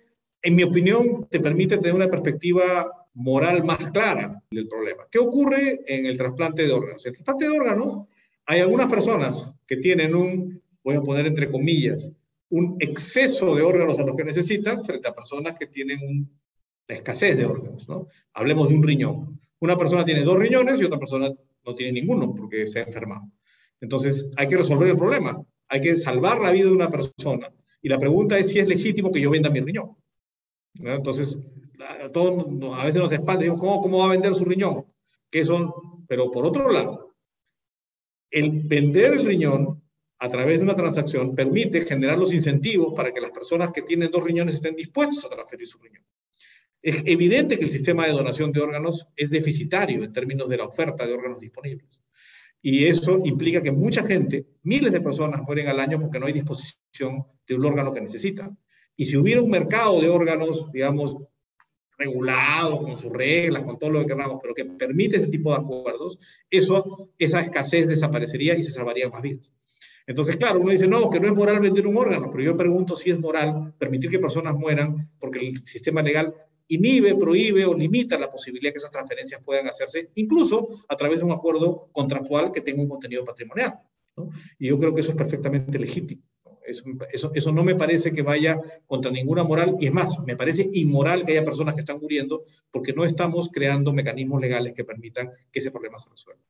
en 0.42 0.56
mi 0.56 0.64
opinión, 0.64 1.28
te 1.30 1.40
permite 1.40 1.78
tener 1.78 1.96
una 1.96 2.08
perspectiva 2.08 2.92
moral 3.16 3.64
más 3.64 3.90
clara 3.90 4.42
del 4.52 4.68
problema. 4.68 5.08
¿Qué 5.10 5.18
ocurre 5.18 5.82
en 5.88 6.06
el 6.06 6.18
trasplante 6.18 6.64
de 6.64 6.74
órganos? 6.74 7.06
En 7.06 7.10
el 7.10 7.16
trasplante 7.16 7.46
de 7.46 7.58
órganos 7.58 8.08
hay 8.46 8.62
algunas 8.62 8.88
personas 8.88 9.52
que 9.66 9.78
tienen 9.78 10.16
un, 10.16 10.62
voy 10.84 10.96
a 10.96 11.02
poner 11.02 11.26
entre 11.26 11.52
comillas, 11.52 12.12
un 12.50 12.78
exceso 12.80 13.56
de 13.56 13.62
órganos 13.62 14.00
a 14.00 14.04
los 14.04 14.16
que 14.16 14.24
necesitan 14.24 14.84
frente 14.86 15.08
a 15.08 15.16
personas 15.16 15.56
que 15.58 15.68
tienen 15.68 16.00
una 16.04 16.28
escasez 16.88 17.38
de 17.38 17.46
órganos. 17.46 17.88
¿no? 17.90 18.08
Hablemos 18.34 18.70
de 18.70 18.76
un 18.76 18.84
riñón. 18.84 19.42
Una 19.60 19.76
persona 19.76 20.06
tiene 20.06 20.24
dos 20.24 20.38
riñones 20.38 20.80
y 20.80 20.86
otra 20.86 21.00
persona 21.00 21.30
no 21.66 21.76
tiene 21.76 22.00
ninguno 22.00 22.34
porque 22.34 22.68
se 22.68 22.80
ha 22.80 22.84
enfermado. 22.84 23.30
Entonces, 23.82 24.32
hay 24.38 24.48
que 24.48 24.58
resolver 24.58 24.88
el 24.88 24.96
problema. 24.96 25.42
Hay 25.68 25.82
que 25.82 25.96
salvar 25.96 26.40
la 26.40 26.52
vida 26.52 26.66
de 26.66 26.72
una 26.72 26.90
persona. 26.90 27.52
Y 27.82 27.90
la 27.90 28.00
pregunta 28.00 28.38
es 28.38 28.50
si 28.50 28.60
es 28.60 28.68
legítimo 28.68 29.12
que 29.12 29.22
yo 29.22 29.30
venda 29.30 29.50
mi 29.50 29.60
riñón. 29.60 29.96
Entonces, 30.76 31.38
a, 31.80 32.06
a 32.06 32.86
veces 32.86 33.02
nos 33.02 33.12
espanta, 33.12 33.46
¿cómo, 33.50 33.82
¿cómo 33.82 34.00
va 34.00 34.06
a 34.06 34.10
vender 34.10 34.34
su 34.34 34.46
riñón? 34.46 34.86
¿Qué 35.30 35.44
son? 35.44 35.72
Pero 36.08 36.32
por 36.32 36.46
otro 36.46 36.72
lado, 36.72 37.16
el 38.32 38.62
vender 38.62 39.14
el 39.14 39.26
riñón 39.26 39.77
a 40.20 40.30
través 40.30 40.58
de 40.58 40.64
una 40.64 40.76
transacción 40.76 41.36
permite 41.36 41.82
generar 41.82 42.18
los 42.18 42.34
incentivos 42.34 42.94
para 42.96 43.12
que 43.12 43.22
las 43.22 43.32
personas 43.32 43.72
que 43.72 43.84
tienen 43.84 44.10
dos 44.10 44.24
riñones 44.24 44.56
estén 44.56 44.76
dispuestos 44.76 45.26
a 45.26 45.30
transferir 45.30 45.68
su 45.68 45.78
riñón. 45.80 46.04
Es 46.82 47.04
evidente 47.06 47.58
que 47.58 47.66
el 47.66 47.72
sistema 47.72 48.06
de 48.06 48.14
donación 48.14 48.52
de 48.52 48.62
órganos 48.62 49.08
es 49.16 49.30
deficitario 49.30 50.04
en 50.04 50.14
términos 50.14 50.48
de 50.48 50.58
la 50.58 50.66
oferta 50.66 51.06
de 51.06 51.14
órganos 51.14 51.40
disponibles. 51.40 52.02
Y 52.62 52.86
eso 52.86 53.22
implica 53.26 53.62
que 53.62 53.72
mucha 53.72 54.04
gente, 54.04 54.48
miles 54.64 54.92
de 54.92 55.02
personas 55.02 55.42
mueren 55.42 55.68
al 55.68 55.80
año 55.80 56.00
porque 56.00 56.20
no 56.20 56.26
hay 56.26 56.34
disposición 56.34 57.26
de 57.48 57.56
un 57.56 57.66
órgano 57.66 57.92
que 57.92 58.02
necesitan. 58.02 58.58
Y 58.96 59.06
si 59.06 59.18
hubiera 59.18 59.42
un 59.42 59.50
mercado 59.50 60.02
de 60.02 60.10
órganos, 60.10 60.72
digamos, 60.72 61.24
regulado, 61.98 62.82
con 62.82 62.96
sus 62.96 63.12
reglas, 63.12 63.64
con 63.64 63.78
todo 63.78 63.90
lo 63.90 64.00
que 64.02 64.08
queramos, 64.08 64.40
pero 64.42 64.54
que 64.54 64.66
permite 64.66 65.18
ese 65.18 65.28
tipo 65.28 65.52
de 65.52 65.58
acuerdos, 65.58 66.20
eso, 66.50 67.12
esa 67.18 67.42
escasez 67.42 67.88
desaparecería 67.88 68.58
y 68.58 68.64
se 68.64 68.72
salvarían 68.72 69.12
más 69.12 69.22
vidas. 69.22 69.54
Entonces, 70.08 70.38
claro, 70.38 70.62
uno 70.62 70.72
dice, 70.72 70.88
no, 70.88 71.10
que 71.10 71.20
no 71.20 71.28
es 71.28 71.34
moral 71.34 71.60
vender 71.60 71.86
un 71.86 71.98
órgano, 71.98 72.32
pero 72.32 72.42
yo 72.42 72.56
pregunto 72.56 72.96
si 72.96 73.10
es 73.10 73.20
moral 73.20 73.74
permitir 73.78 74.10
que 74.10 74.20
personas 74.20 74.56
mueran 74.56 75.12
porque 75.20 75.40
el 75.40 75.58
sistema 75.58 76.02
legal 76.02 76.34
inhibe, 76.70 77.16
prohíbe 77.16 77.66
o 77.66 77.76
limita 77.76 78.18
la 78.18 78.32
posibilidad 78.32 78.72
que 78.72 78.78
esas 78.78 78.92
transferencias 78.92 79.42
puedan 79.44 79.68
hacerse, 79.68 80.10
incluso 80.16 80.86
a 80.88 80.96
través 80.96 81.20
de 81.20 81.26
un 81.26 81.32
acuerdo 81.32 81.90
contractual 81.92 82.54
que 82.54 82.62
tenga 82.62 82.82
un 82.82 82.88
contenido 82.88 83.26
patrimonial. 83.26 83.80
Y 84.58 84.70
yo 84.70 84.80
creo 84.80 84.94
que 84.94 85.02
eso 85.02 85.12
es 85.12 85.18
perfectamente 85.18 85.78
legítimo. 85.78 86.24
Eso, 86.66 86.84
eso, 87.12 87.32
eso, 87.34 87.52
no 87.52 87.64
me 87.64 87.76
parece 87.76 88.12
que 88.12 88.22
vaya 88.22 88.60
contra 88.86 89.10
ninguna 89.10 89.44
moral, 89.44 89.76
y 89.80 89.88
es 89.88 89.94
más, 89.94 90.20
me 90.26 90.36
parece 90.36 90.70
inmoral 90.74 91.26
que 91.26 91.34
haya 91.34 91.44
personas 91.44 91.76
que 91.76 91.80
están 91.82 92.00
muriendo 92.00 92.44
porque 92.72 92.92
no 92.92 93.06
estamos 93.06 93.50
creando 93.50 93.94
mecanismos 93.94 94.42
legales 94.42 94.74
que 94.74 94.84
permitan 94.84 95.32
que 95.50 95.60
ese 95.60 95.72
problema 95.72 95.98
se 95.98 96.10
resuelva. 96.10 96.44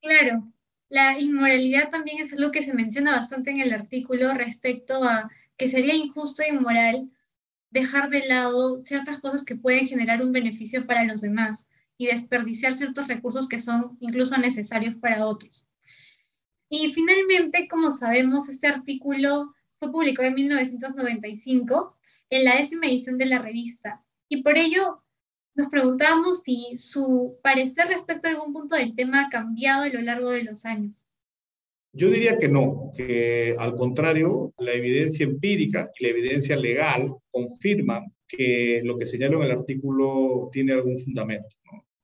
Claro, 0.00 0.52
la 0.88 1.18
inmoralidad 1.18 1.90
también 1.90 2.20
es 2.20 2.32
algo 2.32 2.50
que 2.50 2.62
se 2.62 2.74
menciona 2.74 3.12
bastante 3.12 3.50
en 3.50 3.60
el 3.60 3.72
artículo 3.72 4.32
respecto 4.34 5.02
a 5.04 5.30
que 5.56 5.68
sería 5.68 5.94
injusto 5.94 6.42
e 6.42 6.48
inmoral 6.48 7.10
dejar 7.70 8.08
de 8.08 8.26
lado 8.26 8.80
ciertas 8.80 9.18
cosas 9.18 9.44
que 9.44 9.56
pueden 9.56 9.88
generar 9.88 10.22
un 10.22 10.32
beneficio 10.32 10.86
para 10.86 11.04
los 11.04 11.20
demás 11.20 11.68
y 11.98 12.06
desperdiciar 12.06 12.74
ciertos 12.74 13.08
recursos 13.08 13.48
que 13.48 13.60
son 13.60 13.96
incluso 14.00 14.36
necesarios 14.38 14.94
para 14.96 15.26
otros. 15.26 15.66
Y 16.68 16.92
finalmente, 16.92 17.68
como 17.68 17.90
sabemos, 17.90 18.48
este 18.48 18.66
artículo 18.66 19.54
fue 19.78 19.90
publicado 19.90 20.28
en 20.28 20.34
1995 20.34 21.96
en 22.30 22.44
la 22.44 22.56
décima 22.56 22.86
edición 22.86 23.18
de 23.18 23.26
la 23.26 23.38
revista 23.38 24.02
y 24.28 24.42
por 24.42 24.58
ello 24.58 25.02
nos 25.56 25.68
preguntamos 25.68 26.42
si 26.44 26.76
su 26.76 27.38
parecer 27.42 27.88
respecto 27.88 28.28
a 28.28 28.30
algún 28.32 28.52
punto 28.52 28.76
del 28.76 28.94
tema 28.94 29.22
ha 29.22 29.28
cambiado 29.30 29.84
a 29.84 29.88
lo 29.88 30.00
largo 30.02 30.30
de 30.30 30.44
los 30.44 30.64
años. 30.64 31.02
Yo 31.92 32.10
diría 32.10 32.36
que 32.36 32.48
no, 32.48 32.92
que 32.94 33.56
al 33.58 33.74
contrario, 33.74 34.52
la 34.58 34.74
evidencia 34.74 35.24
empírica 35.24 35.88
y 35.98 36.04
la 36.04 36.10
evidencia 36.10 36.54
legal 36.54 37.14
confirman 37.30 38.04
que 38.28 38.82
lo 38.84 38.96
que 38.96 39.06
señalo 39.06 39.38
en 39.38 39.44
el 39.44 39.52
artículo 39.52 40.50
tiene 40.52 40.74
algún 40.74 40.98
fundamento. 40.98 41.56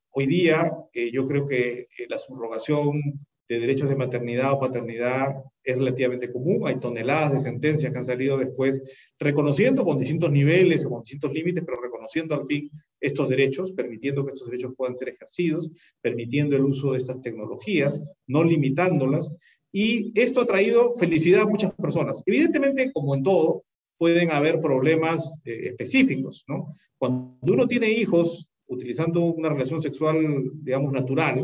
Hoy 0.09 0.25
día, 0.25 0.71
eh, 0.93 1.11
yo 1.11 1.25
creo 1.25 1.45
que 1.45 1.81
eh, 1.81 2.07
la 2.09 2.17
subrogación 2.17 3.01
de 3.49 3.59
derechos 3.59 3.89
de 3.89 3.95
maternidad 3.95 4.53
o 4.53 4.59
paternidad 4.59 5.35
es 5.63 5.77
relativamente 5.77 6.31
común. 6.31 6.67
Hay 6.67 6.79
toneladas 6.79 7.33
de 7.33 7.39
sentencias 7.39 7.91
que 7.91 7.97
han 7.97 8.05
salido 8.05 8.37
después 8.37 8.81
reconociendo 9.19 9.83
con 9.83 9.97
distintos 9.97 10.31
niveles 10.31 10.85
o 10.85 10.89
con 10.89 11.01
distintos 11.01 11.33
límites, 11.33 11.63
pero 11.65 11.81
reconociendo 11.81 12.35
al 12.35 12.45
fin 12.45 12.69
estos 12.99 13.29
derechos, 13.29 13.71
permitiendo 13.71 14.25
que 14.25 14.33
estos 14.33 14.49
derechos 14.49 14.73
puedan 14.75 14.95
ser 14.95 15.09
ejercidos, 15.09 15.71
permitiendo 16.01 16.55
el 16.55 16.63
uso 16.63 16.91
de 16.91 16.97
estas 16.97 17.21
tecnologías, 17.21 18.01
no 18.27 18.43
limitándolas. 18.43 19.31
Y 19.71 20.17
esto 20.19 20.41
ha 20.41 20.45
traído 20.45 20.95
felicidad 20.95 21.41
a 21.41 21.47
muchas 21.47 21.73
personas. 21.73 22.23
Evidentemente, 22.25 22.91
como 22.93 23.15
en 23.15 23.23
todo, 23.23 23.63
pueden 23.97 24.31
haber 24.31 24.59
problemas 24.59 25.39
eh, 25.45 25.69
específicos. 25.69 26.45
Cuando 26.97 27.53
uno 27.53 27.67
tiene 27.67 27.89
hijos 27.89 28.49
utilizando 28.67 29.21
una 29.21 29.49
relación 29.49 29.81
sexual, 29.81 30.17
digamos, 30.61 30.91
natural, 30.91 31.43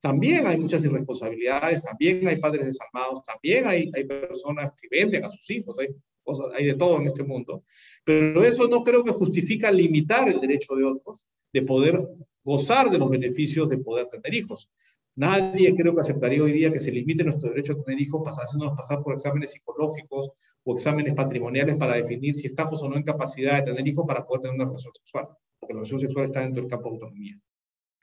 también 0.00 0.46
hay 0.46 0.58
muchas 0.58 0.84
irresponsabilidades, 0.84 1.82
también 1.82 2.26
hay 2.28 2.38
padres 2.38 2.66
desalmados, 2.66 3.22
también 3.24 3.66
hay, 3.66 3.90
hay 3.94 4.04
personas 4.04 4.72
que 4.80 4.88
venden 4.90 5.24
a 5.24 5.30
sus 5.30 5.50
hijos, 5.50 5.78
hay, 5.78 5.88
cosas, 6.22 6.46
de 6.56 6.74
todo 6.74 7.00
en 7.00 7.06
este 7.06 7.24
mundo. 7.24 7.64
Pero 8.04 8.44
eso 8.44 8.68
no 8.68 8.84
creo 8.84 9.02
que 9.02 9.12
justifica 9.12 9.70
limitar 9.70 10.28
el 10.28 10.40
derecho 10.40 10.74
de 10.76 10.84
otros 10.84 11.26
de 11.52 11.62
poder 11.62 12.06
gozar 12.44 12.90
de 12.90 12.98
los 12.98 13.10
beneficios 13.10 13.68
de 13.68 13.78
poder 13.78 14.08
tener 14.08 14.34
hijos. 14.34 14.70
Nadie 15.16 15.74
creo 15.74 15.94
que 15.94 16.00
aceptaría 16.00 16.42
hoy 16.42 16.52
día 16.52 16.72
que 16.72 16.78
se 16.78 16.92
limite 16.92 17.24
nuestro 17.24 17.50
derecho 17.50 17.72
a 17.72 17.82
tener 17.82 18.00
hijos 18.00 18.22
haciéndonos 18.38 18.76
pasar 18.76 19.02
por 19.02 19.14
exámenes 19.14 19.50
psicológicos 19.50 20.30
o 20.62 20.74
exámenes 20.74 21.14
patrimoniales 21.14 21.76
para 21.76 21.96
definir 21.96 22.36
si 22.36 22.46
estamos 22.46 22.82
o 22.84 22.88
no 22.88 22.96
en 22.96 23.02
capacidad 23.02 23.56
de 23.56 23.72
tener 23.72 23.88
hijos 23.88 24.04
para 24.06 24.24
poder 24.24 24.42
tener 24.42 24.54
una 24.54 24.66
relación 24.66 24.92
sexual, 24.94 25.26
porque 25.58 25.74
la 25.74 25.78
relación 25.80 26.00
sexual 26.00 26.24
está 26.26 26.40
dentro 26.40 26.62
del 26.62 26.70
campo 26.70 26.88
de 26.88 26.94
autonomía. 26.94 27.40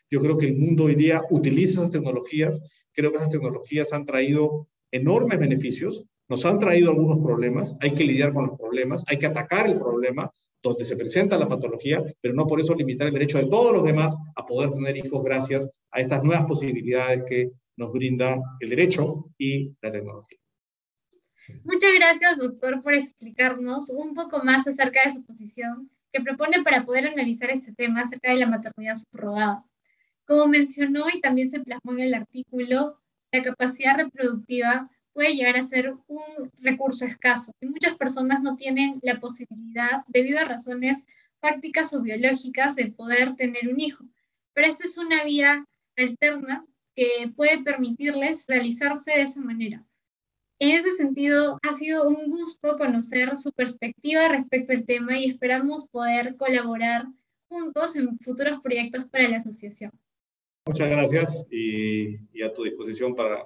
Yo 0.09 0.21
creo 0.21 0.37
que 0.37 0.47
el 0.47 0.57
mundo 0.57 0.85
hoy 0.85 0.95
día 0.95 1.23
utiliza 1.29 1.81
esas 1.81 1.91
tecnologías, 1.91 2.59
creo 2.93 3.11
que 3.11 3.17
esas 3.17 3.29
tecnologías 3.29 3.93
han 3.93 4.05
traído 4.05 4.67
enormes 4.91 5.39
beneficios, 5.39 6.05
nos 6.27 6.45
han 6.45 6.59
traído 6.59 6.91
algunos 6.91 7.19
problemas, 7.19 7.75
hay 7.81 7.93
que 7.93 8.03
lidiar 8.03 8.33
con 8.33 8.47
los 8.47 8.57
problemas, 8.57 9.03
hay 9.07 9.17
que 9.17 9.27
atacar 9.27 9.67
el 9.67 9.77
problema, 9.77 10.31
donde 10.61 10.83
se 10.83 10.95
presenta 10.95 11.37
la 11.37 11.47
patología, 11.47 12.03
pero 12.21 12.33
no 12.33 12.47
por 12.47 12.59
eso 12.59 12.73
limitar 12.73 13.07
el 13.07 13.13
derecho 13.13 13.37
de 13.37 13.45
todos 13.45 13.71
los 13.71 13.83
demás 13.83 14.15
a 14.35 14.45
poder 14.45 14.71
tener 14.71 14.97
hijos 14.97 15.23
gracias 15.23 15.67
a 15.91 15.99
estas 15.99 16.23
nuevas 16.23 16.45
posibilidades 16.45 17.23
que 17.27 17.51
nos 17.77 17.91
brinda 17.91 18.39
el 18.59 18.69
derecho 18.69 19.25
y 19.37 19.75
la 19.81 19.91
tecnología. 19.91 20.39
Muchas 21.63 21.91
gracias, 21.93 22.37
doctor, 22.37 22.81
por 22.81 22.95
explicarnos 22.95 23.91
un 23.91 24.15
poco 24.15 24.43
más 24.43 24.65
acerca 24.65 25.01
de 25.05 25.11
su 25.11 25.23
posición 25.23 25.91
que 26.11 26.21
propone 26.21 26.63
para 26.63 26.85
poder 26.85 27.07
analizar 27.07 27.51
este 27.51 27.71
tema 27.73 28.01
acerca 28.01 28.31
de 28.31 28.39
la 28.39 28.47
maternidad 28.47 28.95
subrogada. 28.97 29.63
Como 30.25 30.47
mencionó 30.47 31.05
y 31.13 31.21
también 31.21 31.49
se 31.49 31.59
plasmó 31.59 31.93
en 31.93 31.99
el 31.99 32.13
artículo, 32.15 32.99
la 33.31 33.43
capacidad 33.43 33.95
reproductiva 33.95 34.89
puede 35.13 35.35
llegar 35.35 35.55
a 35.55 35.63
ser 35.63 35.93
un 36.07 36.51
recurso 36.59 37.05
escaso 37.05 37.53
y 37.61 37.67
muchas 37.67 37.95
personas 37.95 38.41
no 38.41 38.55
tienen 38.55 38.93
la 39.01 39.19
posibilidad, 39.19 40.03
debido 40.07 40.39
a 40.39 40.45
razones 40.45 41.03
fácticas 41.39 41.93
o 41.93 42.01
biológicas, 42.01 42.75
de 42.75 42.91
poder 42.91 43.35
tener 43.35 43.69
un 43.69 43.79
hijo. 43.79 44.03
Pero 44.53 44.67
esta 44.67 44.87
es 44.87 44.97
una 44.97 45.23
vía 45.23 45.65
alterna 45.95 46.65
que 46.95 47.31
puede 47.35 47.61
permitirles 47.61 48.45
realizarse 48.47 49.11
de 49.11 49.21
esa 49.21 49.41
manera. 49.41 49.85
En 50.57 50.71
ese 50.71 50.91
sentido, 50.91 51.59
ha 51.61 51.73
sido 51.73 52.07
un 52.07 52.29
gusto 52.29 52.77
conocer 52.77 53.37
su 53.37 53.51
perspectiva 53.51 54.27
respecto 54.29 54.73
al 54.73 54.85
tema 54.85 55.19
y 55.19 55.29
esperamos 55.29 55.85
poder 55.87 56.35
colaborar 56.37 57.05
juntos 57.47 57.95
en 57.95 58.17
futuros 58.19 58.61
proyectos 58.61 59.05
para 59.05 59.27
la 59.27 59.37
asociación. 59.37 59.91
Muchas 60.67 60.89
gracias 60.89 61.45
y, 61.51 62.41
a 62.41 62.51
tu 62.51 62.63
disposición 62.63 63.15
para, 63.15 63.45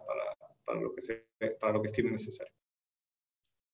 para 0.66 0.80
lo 0.80 0.94
que, 0.94 1.02
se, 1.02 1.26
para 1.60 1.74
lo 1.74 1.82
que 1.82 1.88
estime 1.88 2.12
necesario. 2.12 2.54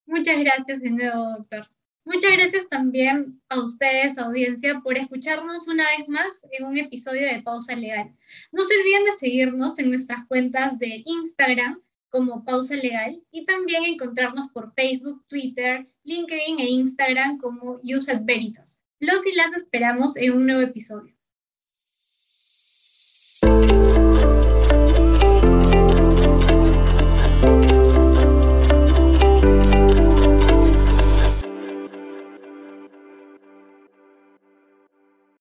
Muchas 0.08 0.40
gracias 0.40 0.82
de 0.82 0.90
nuevo, 0.90 1.24
doctor. 1.38 1.68
Muchas 2.06 2.32
gracias 2.34 2.70
también 2.70 3.42
a 3.50 3.60
ustedes, 3.60 4.18
audiencia, 4.20 4.80
por 4.82 4.98
escucharnos 4.98 5.68
una 5.68 5.86
vez 5.98 6.08
más 6.08 6.46
en 6.52 6.66
un 6.66 6.78
episodio 6.78 7.24
de 7.24 7.42
Pausa 7.42 7.76
Legal. 7.76 8.16
No 8.52 8.64
se 8.64 8.78
olviden 8.80 9.06
de 9.06 9.18
seguirnos 9.20 9.80
en 9.80 9.90
nuestras 9.90 10.26
cuentas 10.28 10.78
de 10.78 11.02
Instagram 11.04 11.82
como 12.10 12.46
Pausa 12.46 12.76
Legal 12.76 13.22
y 13.32 13.46
también 13.46 13.84
encontrarnos 13.86 14.52
por 14.52 14.74
Facebook, 14.74 15.26
Twitter, 15.28 15.88
LinkedIn 16.04 16.60
e 16.60 16.70
Instagram 16.70 17.40
como 17.40 17.80
Used 17.84 18.22
Veritas. 18.22 18.80
Los 19.00 19.26
y 19.26 19.36
las 19.36 19.54
esperamos 19.54 20.16
en 20.16 20.34
un 20.34 20.46
nuevo 20.46 20.62
episodio. 20.62 21.15